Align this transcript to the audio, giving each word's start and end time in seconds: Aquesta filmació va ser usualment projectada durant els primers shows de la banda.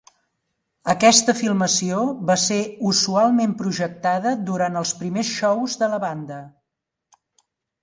Aquesta 0.93 1.35
filmació 1.41 1.99
va 2.29 2.37
ser 2.45 2.57
usualment 2.93 3.53
projectada 3.61 4.33
durant 4.49 4.81
els 4.83 4.95
primers 5.05 5.31
shows 5.37 5.79
de 5.85 5.93
la 5.95 6.03
banda. 6.09 6.43